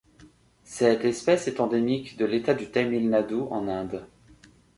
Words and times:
Cette 0.63 1.05
espèce 1.05 1.47
est 1.47 1.59
endémique 1.59 2.17
de 2.17 2.25
l’État 2.25 2.55
du 2.55 2.71
Tamil 2.71 3.07
Nadu 3.07 3.39
en 3.51 3.67
Inde. 3.67 4.03